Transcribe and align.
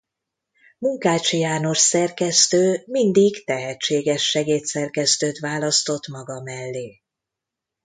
Munkácsy 0.77 1.37
János 1.37 1.77
szerkesztő 1.77 2.83
mindig 2.85 3.45
tehetséges 3.45 4.29
segédszerkesztőt 4.29 5.39
választott 5.39 6.07
maga 6.07 6.41
mellé. 6.41 7.01